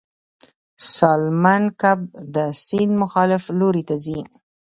سالمن 0.93 1.63
کب 1.81 1.99
د 2.35 2.37
سیند 2.65 2.93
مخالف 3.01 3.43
لوري 3.59 3.83
ته 3.89 3.95
ځي 4.05 4.19